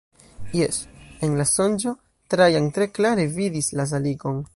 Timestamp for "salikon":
3.93-4.41